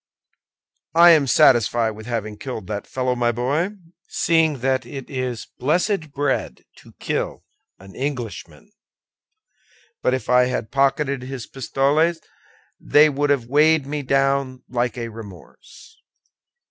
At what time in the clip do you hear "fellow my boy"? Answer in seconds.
2.87-3.73